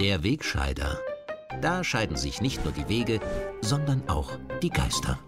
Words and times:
Der 0.00 0.22
Wegscheider. 0.22 0.98
Da 1.60 1.84
scheiden 1.84 2.16
sich 2.16 2.40
nicht 2.40 2.64
nur 2.64 2.72
die 2.72 2.88
Wege, 2.88 3.20
sondern 3.60 4.08
auch 4.08 4.30
die 4.62 4.70
Geister. 4.70 5.18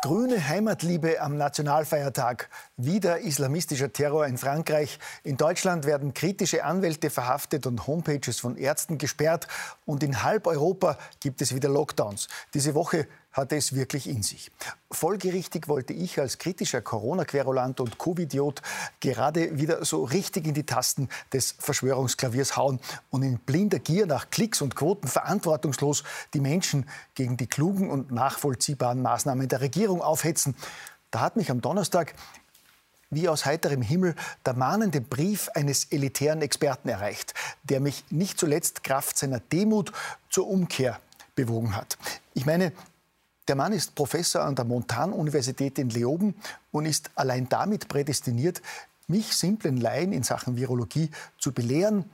Grüne 0.00 0.48
Heimatliebe 0.48 1.20
am 1.20 1.36
Nationalfeiertag. 1.36 2.48
Wieder 2.78 3.18
islamistischer 3.18 3.92
Terror 3.92 4.26
in 4.26 4.38
Frankreich. 4.38 4.98
In 5.24 5.36
Deutschland 5.36 5.84
werden 5.84 6.14
kritische 6.14 6.64
Anwälte 6.64 7.10
verhaftet 7.10 7.66
und 7.66 7.86
Homepages 7.86 8.40
von 8.40 8.56
Ärzten 8.56 8.96
gesperrt. 8.96 9.46
Und 9.84 10.02
in 10.02 10.22
halb 10.22 10.46
Europa 10.46 10.96
gibt 11.20 11.42
es 11.42 11.54
wieder 11.54 11.68
Lockdowns. 11.68 12.28
Diese 12.54 12.74
Woche 12.74 13.06
hatte 13.34 13.56
es 13.56 13.74
wirklich 13.74 14.08
in 14.08 14.22
sich. 14.22 14.50
Folgerichtig 14.90 15.68
wollte 15.68 15.92
ich 15.92 16.18
als 16.18 16.38
kritischer 16.38 16.80
Corona-Querulant 16.80 17.80
und 17.80 17.98
Covidiot 17.98 18.62
gerade 19.00 19.58
wieder 19.58 19.84
so 19.84 20.04
richtig 20.04 20.46
in 20.46 20.54
die 20.54 20.64
Tasten 20.64 21.08
des 21.32 21.56
Verschwörungsklaviers 21.58 22.56
hauen 22.56 22.80
und 23.10 23.22
in 23.22 23.38
blinder 23.38 23.80
Gier 23.80 24.06
nach 24.06 24.30
Klicks 24.30 24.62
und 24.62 24.76
Quoten 24.76 25.08
verantwortungslos 25.08 26.04
die 26.32 26.40
Menschen 26.40 26.88
gegen 27.14 27.36
die 27.36 27.48
klugen 27.48 27.90
und 27.90 28.12
nachvollziehbaren 28.12 29.02
Maßnahmen 29.02 29.48
der 29.48 29.60
Regierung 29.60 30.00
aufhetzen. 30.00 30.54
Da 31.10 31.20
hat 31.20 31.36
mich 31.36 31.50
am 31.50 31.60
Donnerstag 31.60 32.14
wie 33.10 33.28
aus 33.28 33.44
heiterem 33.44 33.82
Himmel 33.82 34.14
der 34.46 34.54
mahnende 34.54 35.00
Brief 35.00 35.48
eines 35.54 35.86
elitären 35.86 36.42
Experten 36.42 36.88
erreicht, 36.88 37.34
der 37.64 37.80
mich 37.80 38.04
nicht 38.10 38.38
zuletzt 38.38 38.84
Kraft 38.84 39.18
seiner 39.18 39.40
Demut 39.40 39.92
zur 40.30 40.48
Umkehr 40.48 41.00
bewogen 41.34 41.76
hat. 41.76 41.98
Ich 42.34 42.46
meine, 42.46 42.72
der 43.48 43.56
Mann 43.56 43.72
ist 43.72 43.94
Professor 43.94 44.42
an 44.42 44.54
der 44.54 44.64
Montan-Universität 44.64 45.78
in 45.78 45.90
Leoben 45.90 46.34
und 46.72 46.86
ist 46.86 47.10
allein 47.14 47.48
damit 47.48 47.88
prädestiniert, 47.88 48.62
mich 49.06 49.36
simplen 49.36 49.76
Laien 49.76 50.12
in 50.12 50.22
Sachen 50.22 50.56
Virologie 50.56 51.10
zu 51.38 51.52
belehren 51.52 52.10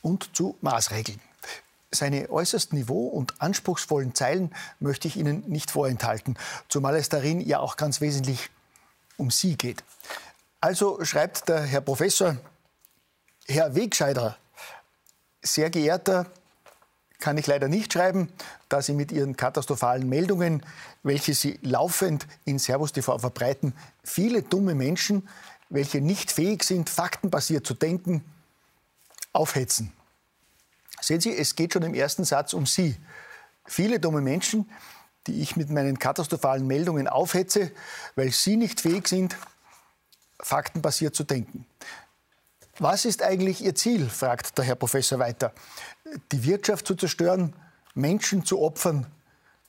und 0.00 0.34
zu 0.34 0.56
maßregeln. 0.62 1.20
Seine 1.90 2.30
äußerst 2.30 2.72
niveau- 2.72 3.08
und 3.08 3.40
anspruchsvollen 3.42 4.14
Zeilen 4.14 4.54
möchte 4.80 5.08
ich 5.08 5.16
Ihnen 5.16 5.44
nicht 5.46 5.70
vorenthalten, 5.70 6.38
zumal 6.68 6.96
es 6.96 7.10
darin 7.10 7.40
ja 7.42 7.60
auch 7.60 7.76
ganz 7.76 8.00
wesentlich 8.00 8.48
um 9.18 9.30
Sie 9.30 9.58
geht. 9.58 9.84
Also 10.60 11.04
schreibt 11.04 11.50
der 11.50 11.60
Herr 11.60 11.82
Professor, 11.82 12.38
Herr 13.46 13.74
Wegscheider, 13.74 14.38
sehr 15.42 15.68
geehrter 15.68 16.30
kann 17.22 17.38
ich 17.38 17.46
leider 17.46 17.68
nicht 17.68 17.92
schreiben, 17.92 18.28
da 18.68 18.82
Sie 18.82 18.94
mit 18.94 19.12
Ihren 19.12 19.36
katastrophalen 19.36 20.08
Meldungen, 20.08 20.66
welche 21.04 21.34
Sie 21.34 21.56
laufend 21.62 22.26
in 22.44 22.58
Servus 22.58 22.90
TV 22.90 23.16
verbreiten, 23.16 23.74
viele 24.02 24.42
dumme 24.42 24.74
Menschen, 24.74 25.28
welche 25.70 26.00
nicht 26.00 26.32
fähig 26.32 26.64
sind, 26.64 26.90
faktenbasiert 26.90 27.64
zu 27.64 27.74
denken, 27.74 28.24
aufhetzen. 29.32 29.92
Sehen 31.00 31.20
Sie, 31.20 31.34
es 31.34 31.54
geht 31.54 31.74
schon 31.74 31.84
im 31.84 31.94
ersten 31.94 32.24
Satz 32.24 32.54
um 32.54 32.66
Sie. 32.66 32.96
Viele 33.66 34.00
dumme 34.00 34.20
Menschen, 34.20 34.68
die 35.28 35.42
ich 35.42 35.54
mit 35.54 35.70
meinen 35.70 36.00
katastrophalen 36.00 36.66
Meldungen 36.66 37.06
aufhetze, 37.06 37.70
weil 38.16 38.32
Sie 38.32 38.56
nicht 38.56 38.80
fähig 38.80 39.06
sind, 39.06 39.36
faktenbasiert 40.40 41.14
zu 41.14 41.22
denken. 41.22 41.66
Was 42.82 43.04
ist 43.04 43.22
eigentlich 43.22 43.64
Ihr 43.64 43.76
Ziel? 43.76 44.10
fragt 44.10 44.58
der 44.58 44.64
Herr 44.64 44.74
Professor 44.74 45.20
weiter 45.20 45.52
die 46.32 46.42
Wirtschaft 46.42 46.84
zu 46.84 46.96
zerstören, 46.96 47.54
Menschen 47.94 48.44
zu 48.44 48.60
opfern. 48.60 49.06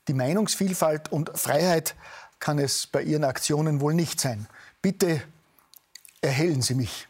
Die 0.08 0.16
Meinungsvielfalt 0.16 1.12
und 1.12 1.30
Freiheit 1.38 1.94
kann 2.40 2.58
es 2.58 2.88
bei 2.88 3.04
Ihren 3.04 3.24
Aktionen 3.24 3.82
wohl 3.82 3.94
nicht 3.94 4.20
sein. 4.20 4.48
Bitte 4.82 5.22
erhellen 6.22 6.64
Sie 6.64 6.74
mich. 6.74 7.08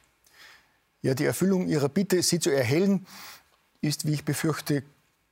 Ja, 1.01 1.13
die 1.13 1.23
Erfüllung 1.23 1.67
Ihrer 1.67 1.87
Bitte, 1.87 2.21
Sie 2.21 2.39
zu 2.39 2.49
erhellen, 2.49 3.07
ist, 3.79 4.05
wie 4.05 4.13
ich 4.13 4.25
befürchte, 4.25 4.83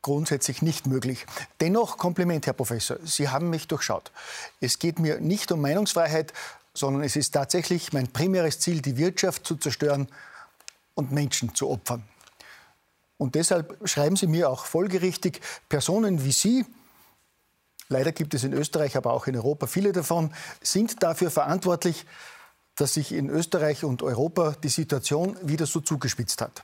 grundsätzlich 0.02 0.62
nicht 0.62 0.88
möglich. 0.88 1.26
Dennoch 1.60 1.98
Kompliment, 1.98 2.48
Herr 2.48 2.54
Professor. 2.54 2.96
Sie 3.04 3.28
haben 3.28 3.50
mich 3.50 3.68
durchschaut. 3.68 4.14
Es 4.62 4.80
geht 4.80 5.00
mir 5.00 5.20
nicht 5.20 5.52
um 5.52 5.60
Meinungsfreiheit, 5.60 6.32
sondern 6.74 7.04
es 7.04 7.18
ist 7.18 7.32
tatsächlich 7.32 7.92
mein 7.92 8.08
primäres 8.08 8.62
Ziel, 8.62 8.82
die 8.82 8.96
Wirtschaft 8.96 9.46
zu 9.46 9.58
zerstören 9.58 10.08
und 10.94 11.12
Menschen 11.12 11.56
zu 11.56 11.70
opfern. 11.70 12.04
Und 13.18 13.36
deshalb 13.36 13.88
schreiben 13.88 14.16
Sie 14.16 14.28
mir 14.28 14.50
auch 14.50 14.66
folgerichtig, 14.66 15.42
Personen 15.70 16.24
wie 16.26 16.32
Sie, 16.32 16.66
leider 17.88 18.12
gibt 18.12 18.34
es 18.34 18.44
in 18.44 18.54
Österreich, 18.54 18.98
aber 18.98 19.14
auch 19.14 19.28
in 19.28 19.36
Europa 19.36 19.68
viele 19.68 19.92
davon, 19.92 20.34
sind 20.62 21.04
dafür 21.04 21.30
verantwortlich, 21.30 22.06
dass 22.76 22.96
sich 22.96 23.12
in 23.12 23.30
Österreich 23.30 23.84
und 23.84 24.02
Europa 24.02 24.56
die 24.64 24.70
Situation 24.70 25.38
wieder 25.44 25.68
so 25.68 25.82
zugespitzt 25.82 26.42
hat. 26.42 26.64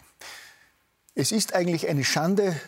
Es 1.14 1.32
ist 1.32 1.54
eigentlich 1.54 1.88
eine 1.88 2.04
Schande, 2.04 2.60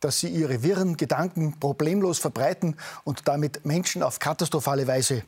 dass 0.00 0.20
Sie 0.20 0.28
Ihre 0.28 0.62
wirren 0.62 0.96
Gedanken 0.96 1.58
problemlos 1.58 2.18
verbreiten 2.18 2.76
und 3.04 3.28
damit 3.28 3.64
Menschen 3.64 4.02
auf 4.02 4.18
katastrophale 4.18 4.86
Weise 4.86 5.22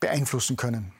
beeinflussen 0.00 0.56
können. 0.56 0.92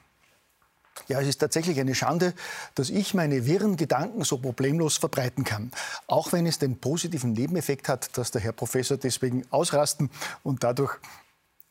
Ja, 1.07 1.21
es 1.21 1.27
ist 1.27 1.37
tatsächlich 1.37 1.79
eine 1.79 1.95
Schande, 1.95 2.33
dass 2.75 2.89
ich 2.89 3.13
meine 3.13 3.45
wirren 3.45 3.77
Gedanken 3.77 4.23
so 4.23 4.37
problemlos 4.37 4.97
verbreiten 4.97 5.43
kann. 5.43 5.71
Auch 6.07 6.33
wenn 6.33 6.45
es 6.45 6.59
den 6.59 6.79
positiven 6.79 7.33
Nebeneffekt 7.33 7.87
hat, 7.89 8.17
dass 8.17 8.31
der 8.31 8.41
Herr 8.41 8.51
Professor 8.51 8.97
deswegen 8.97 9.45
ausrasten 9.49 10.09
und 10.43 10.63
dadurch 10.63 10.95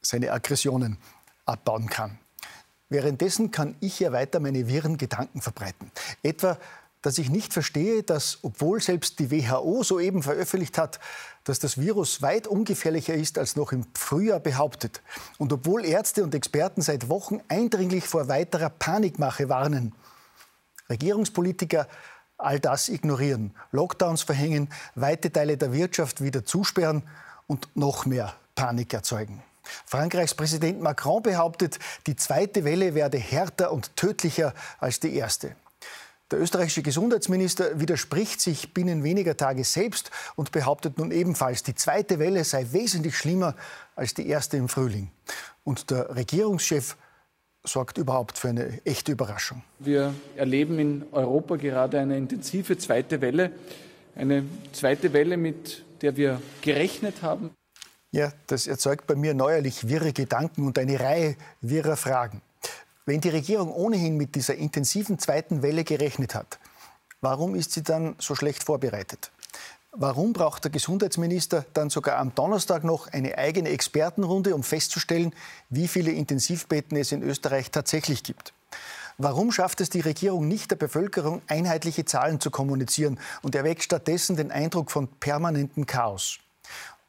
seine 0.00 0.32
Aggressionen 0.32 0.98
abbauen 1.44 1.88
kann. 1.88 2.18
Währenddessen 2.88 3.50
kann 3.50 3.74
ich 3.80 3.98
ja 3.98 4.12
weiter 4.12 4.38
meine 4.38 4.68
wirren 4.68 4.96
Gedanken 4.96 5.40
verbreiten. 5.40 5.90
Etwa 6.22 6.56
dass 7.06 7.18
ich 7.18 7.30
nicht 7.30 7.52
verstehe, 7.52 8.02
dass, 8.02 8.40
obwohl 8.42 8.82
selbst 8.82 9.20
die 9.20 9.30
WHO 9.30 9.84
soeben 9.84 10.24
veröffentlicht 10.24 10.76
hat, 10.76 10.98
dass 11.44 11.60
das 11.60 11.78
Virus 11.78 12.20
weit 12.20 12.48
ungefährlicher 12.48 13.14
ist 13.14 13.38
als 13.38 13.54
noch 13.54 13.70
im 13.70 13.86
Frühjahr 13.94 14.40
behauptet, 14.40 15.02
und 15.38 15.52
obwohl 15.52 15.84
Ärzte 15.84 16.24
und 16.24 16.34
Experten 16.34 16.82
seit 16.82 17.08
Wochen 17.08 17.38
eindringlich 17.46 18.08
vor 18.08 18.26
weiterer 18.26 18.70
Panikmache 18.70 19.48
warnen, 19.48 19.94
Regierungspolitiker 20.90 21.86
all 22.38 22.58
das 22.58 22.88
ignorieren, 22.88 23.54
Lockdowns 23.70 24.22
verhängen, 24.22 24.68
weite 24.96 25.30
Teile 25.30 25.56
der 25.56 25.72
Wirtschaft 25.72 26.24
wieder 26.24 26.44
zusperren 26.44 27.04
und 27.46 27.68
noch 27.76 28.06
mehr 28.06 28.34
Panik 28.56 28.92
erzeugen. 28.92 29.44
Frankreichs 29.84 30.34
Präsident 30.34 30.80
Macron 30.80 31.22
behauptet, 31.22 31.78
die 32.08 32.16
zweite 32.16 32.64
Welle 32.64 32.96
werde 32.96 33.18
härter 33.18 33.70
und 33.70 33.94
tödlicher 33.94 34.54
als 34.80 34.98
die 34.98 35.14
erste. 35.14 35.54
Der 36.32 36.40
österreichische 36.40 36.82
Gesundheitsminister 36.82 37.78
widerspricht 37.78 38.40
sich 38.40 38.74
binnen 38.74 39.04
weniger 39.04 39.36
Tage 39.36 39.62
selbst 39.62 40.10
und 40.34 40.50
behauptet 40.50 40.98
nun 40.98 41.12
ebenfalls, 41.12 41.62
die 41.62 41.76
zweite 41.76 42.18
Welle 42.18 42.42
sei 42.42 42.66
wesentlich 42.72 43.16
schlimmer 43.16 43.54
als 43.94 44.12
die 44.14 44.28
erste 44.28 44.56
im 44.56 44.68
Frühling. 44.68 45.10
Und 45.62 45.90
der 45.90 46.16
Regierungschef 46.16 46.96
sorgt 47.62 47.98
überhaupt 47.98 48.38
für 48.38 48.48
eine 48.48 48.84
echte 48.84 49.12
Überraschung. 49.12 49.62
Wir 49.78 50.14
erleben 50.36 50.78
in 50.80 51.04
Europa 51.12 51.56
gerade 51.56 52.00
eine 52.00 52.16
intensive 52.16 52.76
zweite 52.76 53.20
Welle, 53.20 53.52
eine 54.16 54.44
zweite 54.72 55.12
Welle, 55.12 55.36
mit 55.36 55.84
der 56.02 56.16
wir 56.16 56.42
gerechnet 56.60 57.22
haben. 57.22 57.50
Ja, 58.10 58.32
das 58.46 58.66
erzeugt 58.66 59.06
bei 59.06 59.14
mir 59.14 59.34
neuerlich 59.34 59.88
wirre 59.88 60.12
Gedanken 60.12 60.66
und 60.66 60.78
eine 60.78 60.98
Reihe 60.98 61.36
wirrer 61.60 61.96
Fragen. 61.96 62.40
Wenn 63.08 63.20
die 63.20 63.28
Regierung 63.28 63.72
ohnehin 63.72 64.16
mit 64.16 64.34
dieser 64.34 64.56
intensiven 64.56 65.20
zweiten 65.20 65.62
Welle 65.62 65.84
gerechnet 65.84 66.34
hat, 66.34 66.58
warum 67.20 67.54
ist 67.54 67.70
sie 67.70 67.84
dann 67.84 68.16
so 68.18 68.34
schlecht 68.34 68.64
vorbereitet? 68.64 69.30
Warum 69.92 70.32
braucht 70.32 70.64
der 70.64 70.72
Gesundheitsminister 70.72 71.64
dann 71.72 71.88
sogar 71.88 72.18
am 72.18 72.34
Donnerstag 72.34 72.82
noch 72.82 73.06
eine 73.06 73.38
eigene 73.38 73.68
Expertenrunde, 73.68 74.56
um 74.56 74.64
festzustellen, 74.64 75.32
wie 75.70 75.86
viele 75.86 76.10
Intensivbetten 76.10 76.96
es 76.96 77.12
in 77.12 77.22
Österreich 77.22 77.70
tatsächlich 77.70 78.24
gibt? 78.24 78.52
Warum 79.18 79.52
schafft 79.52 79.80
es 79.80 79.88
die 79.88 80.00
Regierung 80.00 80.48
nicht, 80.48 80.72
der 80.72 80.76
Bevölkerung 80.76 81.42
einheitliche 81.46 82.06
Zahlen 82.06 82.40
zu 82.40 82.50
kommunizieren 82.50 83.20
und 83.40 83.54
erweckt 83.54 83.84
stattdessen 83.84 84.34
den 84.34 84.50
Eindruck 84.50 84.90
von 84.90 85.06
permanentem 85.06 85.86
Chaos? 85.86 86.40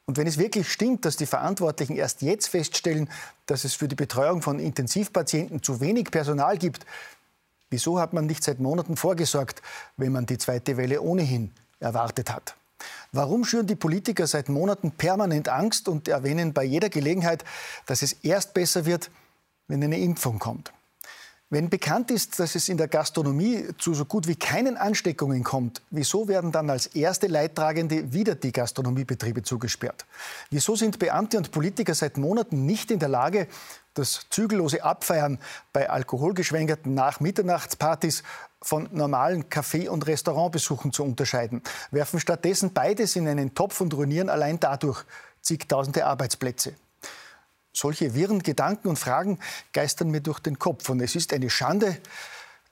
Und 0.08 0.16
wenn 0.16 0.26
es 0.26 0.38
wirklich 0.38 0.72
stimmt, 0.72 1.04
dass 1.04 1.18
die 1.18 1.26
Verantwortlichen 1.26 1.94
erst 1.94 2.22
jetzt 2.22 2.48
feststellen, 2.48 3.10
dass 3.44 3.64
es 3.64 3.74
für 3.74 3.88
die 3.88 3.94
Betreuung 3.94 4.40
von 4.40 4.58
Intensivpatienten 4.58 5.62
zu 5.62 5.82
wenig 5.82 6.10
Personal 6.10 6.56
gibt, 6.56 6.86
wieso 7.68 8.00
hat 8.00 8.14
man 8.14 8.24
nicht 8.24 8.42
seit 8.42 8.58
Monaten 8.58 8.96
vorgesorgt, 8.96 9.60
wenn 9.98 10.12
man 10.12 10.24
die 10.24 10.38
zweite 10.38 10.78
Welle 10.78 11.02
ohnehin 11.02 11.52
erwartet 11.78 12.32
hat? 12.32 12.56
Warum 13.12 13.44
schüren 13.44 13.66
die 13.66 13.76
Politiker 13.76 14.26
seit 14.26 14.48
Monaten 14.48 14.92
permanent 14.92 15.50
Angst 15.50 15.88
und 15.88 16.08
erwähnen 16.08 16.54
bei 16.54 16.64
jeder 16.64 16.88
Gelegenheit, 16.88 17.44
dass 17.84 18.00
es 18.00 18.14
erst 18.14 18.54
besser 18.54 18.86
wird, 18.86 19.10
wenn 19.66 19.84
eine 19.84 19.98
Impfung 19.98 20.38
kommt? 20.38 20.72
Wenn 21.50 21.70
bekannt 21.70 22.10
ist, 22.10 22.38
dass 22.38 22.54
es 22.54 22.68
in 22.68 22.76
der 22.76 22.88
Gastronomie 22.88 23.68
zu 23.78 23.94
so 23.94 24.04
gut 24.04 24.28
wie 24.28 24.36
keinen 24.36 24.76
Ansteckungen 24.76 25.42
kommt, 25.42 25.80
wieso 25.88 26.28
werden 26.28 26.52
dann 26.52 26.68
als 26.68 26.88
erste 26.88 27.26
Leidtragende 27.26 28.12
wieder 28.12 28.34
die 28.34 28.52
Gastronomiebetriebe 28.52 29.42
zugesperrt? 29.42 30.04
Wieso 30.50 30.76
sind 30.76 30.98
Beamte 30.98 31.38
und 31.38 31.50
Politiker 31.50 31.94
seit 31.94 32.18
Monaten 32.18 32.66
nicht 32.66 32.90
in 32.90 32.98
der 32.98 33.08
Lage, 33.08 33.48
das 33.94 34.26
zügellose 34.28 34.84
Abfeiern 34.84 35.38
bei 35.72 35.88
alkoholgeschwängerten 35.88 36.92
Nachmitternachtspartys 36.92 38.24
von 38.60 38.90
normalen 38.92 39.44
Café- 39.44 39.88
und 39.88 40.06
Restaurantbesuchen 40.06 40.92
zu 40.92 41.02
unterscheiden, 41.02 41.62
werfen 41.90 42.20
stattdessen 42.20 42.74
beides 42.74 43.16
in 43.16 43.26
einen 43.26 43.54
Topf 43.54 43.80
und 43.80 43.94
ruinieren 43.94 44.28
allein 44.28 44.60
dadurch 44.60 45.02
zigtausende 45.40 46.04
Arbeitsplätze. 46.04 46.74
Solche 47.72 48.14
wirren 48.14 48.42
Gedanken 48.42 48.88
und 48.88 48.98
Fragen 48.98 49.38
geistern 49.72 50.10
mir 50.10 50.20
durch 50.20 50.40
den 50.40 50.58
Kopf. 50.58 50.88
Und 50.88 51.00
es 51.00 51.14
ist 51.14 51.32
eine 51.32 51.50
Schande, 51.50 51.98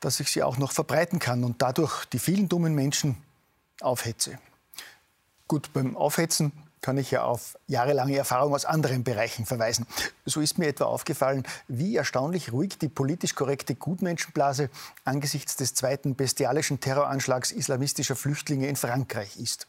dass 0.00 0.20
ich 0.20 0.30
sie 0.30 0.42
auch 0.42 0.58
noch 0.58 0.72
verbreiten 0.72 1.18
kann 1.18 1.44
und 1.44 1.62
dadurch 1.62 2.04
die 2.06 2.18
vielen 2.18 2.48
dummen 2.48 2.74
Menschen 2.74 3.16
aufhetze. 3.80 4.38
Gut, 5.48 5.72
beim 5.72 5.96
Aufhetzen 5.96 6.52
kann 6.80 6.98
ich 6.98 7.10
ja 7.10 7.24
auf 7.24 7.58
jahrelange 7.66 8.16
Erfahrung 8.16 8.54
aus 8.54 8.64
anderen 8.64 9.02
Bereichen 9.02 9.46
verweisen. 9.46 9.86
So 10.24 10.40
ist 10.40 10.58
mir 10.58 10.68
etwa 10.68 10.84
aufgefallen, 10.84 11.44
wie 11.66 11.96
erstaunlich 11.96 12.52
ruhig 12.52 12.78
die 12.78 12.88
politisch 12.88 13.34
korrekte 13.34 13.74
Gutmenschenblase 13.74 14.70
angesichts 15.04 15.56
des 15.56 15.74
zweiten 15.74 16.14
bestialischen 16.14 16.78
Terroranschlags 16.78 17.50
islamistischer 17.50 18.14
Flüchtlinge 18.14 18.68
in 18.68 18.76
Frankreich 18.76 19.36
ist. 19.36 19.66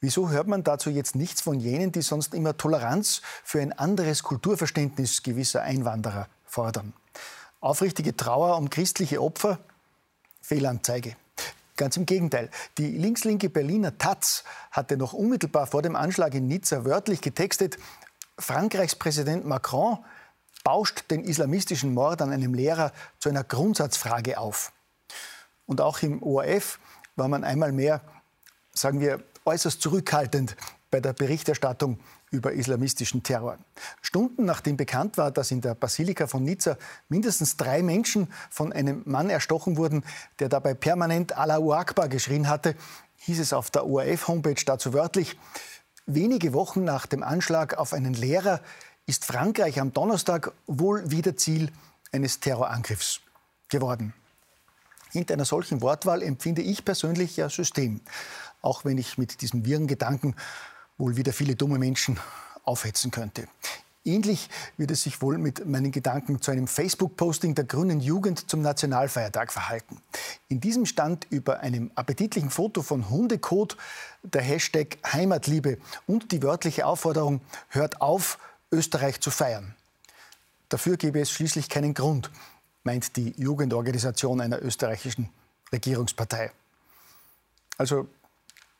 Wieso 0.00 0.28
hört 0.28 0.46
man 0.46 0.62
dazu 0.62 0.90
jetzt 0.90 1.14
nichts 1.16 1.40
von 1.40 1.58
jenen, 1.58 1.92
die 1.92 2.02
sonst 2.02 2.34
immer 2.34 2.56
Toleranz 2.56 3.22
für 3.44 3.60
ein 3.60 3.72
anderes 3.72 4.22
Kulturverständnis 4.22 5.22
gewisser 5.22 5.62
Einwanderer 5.62 6.28
fordern? 6.44 6.92
Aufrichtige 7.60 8.16
Trauer 8.16 8.58
um 8.58 8.68
christliche 8.68 9.22
Opfer? 9.22 9.58
Fehlanzeige. 10.42 11.16
Ganz 11.76 11.96
im 11.96 12.06
Gegenteil. 12.06 12.50
Die 12.78 12.96
linkslinke 12.96 13.50
Berliner 13.50 13.98
Taz 13.98 14.44
hatte 14.70 14.96
noch 14.96 15.12
unmittelbar 15.12 15.66
vor 15.66 15.82
dem 15.82 15.96
Anschlag 15.96 16.34
in 16.34 16.46
Nizza 16.46 16.84
wörtlich 16.84 17.20
getextet, 17.20 17.78
Frankreichs 18.38 18.94
Präsident 18.94 19.46
Macron 19.46 19.98
bauscht 20.62 21.10
den 21.10 21.24
islamistischen 21.24 21.94
Mord 21.94 22.20
an 22.20 22.32
einem 22.32 22.54
Lehrer 22.54 22.92
zu 23.18 23.28
einer 23.28 23.44
Grundsatzfrage 23.44 24.38
auf. 24.38 24.72
Und 25.64 25.80
auch 25.80 26.02
im 26.02 26.22
ORF 26.22 26.78
war 27.16 27.28
man 27.28 27.44
einmal 27.44 27.72
mehr, 27.72 28.02
sagen 28.72 29.00
wir, 29.00 29.22
äußerst 29.46 29.80
zurückhaltend 29.80 30.56
bei 30.90 31.00
der 31.00 31.12
Berichterstattung 31.12 31.98
über 32.30 32.52
islamistischen 32.52 33.22
Terror. 33.22 33.58
Stunden 34.02 34.44
nachdem 34.44 34.76
bekannt 34.76 35.16
war, 35.16 35.30
dass 35.30 35.50
in 35.50 35.60
der 35.60 35.74
Basilika 35.74 36.26
von 36.26 36.42
Nizza 36.42 36.76
mindestens 37.08 37.56
drei 37.56 37.82
Menschen 37.82 38.32
von 38.50 38.72
einem 38.72 39.02
Mann 39.04 39.30
erstochen 39.30 39.76
wurden, 39.76 40.04
der 40.38 40.48
dabei 40.48 40.74
permanent 40.74 41.36
Allahu 41.36 41.72
Akbar 41.72 42.08
geschrien 42.08 42.48
hatte, 42.48 42.74
hieß 43.18 43.40
es 43.40 43.52
auf 43.52 43.70
der 43.70 43.86
ORF-Homepage 43.86 44.62
dazu 44.64 44.92
wörtlich, 44.92 45.38
wenige 46.06 46.52
Wochen 46.52 46.84
nach 46.84 47.06
dem 47.06 47.22
Anschlag 47.22 47.78
auf 47.78 47.92
einen 47.92 48.14
Lehrer 48.14 48.60
ist 49.06 49.24
Frankreich 49.24 49.80
am 49.80 49.92
Donnerstag 49.92 50.52
wohl 50.66 51.10
wieder 51.10 51.36
Ziel 51.36 51.70
eines 52.12 52.40
Terrorangriffs 52.40 53.20
geworden. 53.68 54.12
Hinter 55.16 55.34
einer 55.34 55.44
solchen 55.44 55.80
Wortwahl 55.80 56.22
empfinde 56.22 56.62
ich 56.62 56.84
persönlich 56.84 57.36
ja 57.36 57.48
System 57.48 58.00
auch 58.66 58.84
wenn 58.84 58.98
ich 58.98 59.16
mit 59.16 59.40
diesem 59.40 59.64
wirren 59.64 59.86
Gedanken 59.86 60.34
wohl 60.98 61.16
wieder 61.16 61.32
viele 61.32 61.54
dumme 61.54 61.78
Menschen 61.78 62.18
aufhetzen 62.64 63.10
könnte. 63.10 63.46
Ähnlich 64.04 64.48
wird 64.76 64.92
es 64.92 65.02
sich 65.02 65.20
wohl 65.20 65.36
mit 65.36 65.66
meinen 65.66 65.90
Gedanken 65.90 66.40
zu 66.40 66.52
einem 66.52 66.68
Facebook-Posting 66.68 67.56
der 67.56 67.64
Grünen 67.64 68.00
Jugend 68.00 68.48
zum 68.48 68.62
Nationalfeiertag 68.62 69.52
verhalten. 69.52 70.00
In 70.48 70.60
diesem 70.60 70.86
stand 70.86 71.26
über 71.30 71.60
einem 71.60 71.90
appetitlichen 71.96 72.50
Foto 72.50 72.82
von 72.82 73.10
Hundekot 73.10 73.76
der 74.22 74.42
Hashtag 74.42 74.98
Heimatliebe 75.12 75.78
und 76.06 76.30
die 76.30 76.42
wörtliche 76.42 76.86
Aufforderung 76.86 77.40
Hört 77.68 78.00
auf, 78.00 78.38
Österreich 78.70 79.20
zu 79.20 79.30
feiern. 79.30 79.74
Dafür 80.68 80.96
gäbe 80.96 81.20
es 81.20 81.30
schließlich 81.30 81.68
keinen 81.68 81.94
Grund, 81.94 82.30
meint 82.86 83.16
die 83.16 83.34
Jugendorganisation 83.36 84.40
einer 84.40 84.62
österreichischen 84.62 85.28
Regierungspartei. 85.72 86.52
Also 87.76 88.08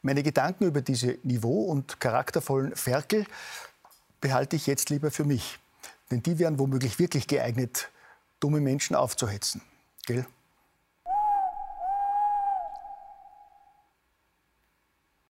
meine 0.01 0.23
Gedanken 0.23 0.65
über 0.65 0.81
diese 0.81 1.19
niveau- 1.25 1.65
und 1.65 1.99
charaktervollen 1.99 2.77
Ferkel 2.77 3.27
behalte 4.21 4.55
ich 4.55 4.69
jetzt 4.69 4.91
lieber 4.91 5.11
für 5.11 5.25
mich. 5.25 5.59
Denn 6.11 6.23
die 6.23 6.39
wären 6.39 6.61
womöglich 6.61 7.01
wirklich 7.01 7.27
geeignet, 7.27 7.91
dumme 8.39 8.61
Menschen 8.61 8.95
aufzuhetzen. 8.95 9.61
Gell? 10.07 10.25